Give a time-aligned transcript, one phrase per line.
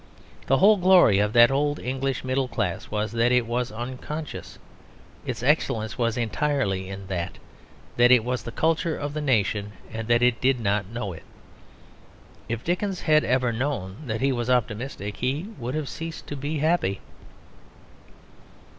[0.47, 4.57] The whole glory of that old English middle class was that it was unconscious;
[5.27, 7.37] its excellence was entirely in that,
[7.97, 11.21] that it was the culture of the nation, and that it did not know it.
[12.49, 16.57] If Dickens had ever known that he was optimistic, he would have ceased to be
[16.57, 16.99] happy.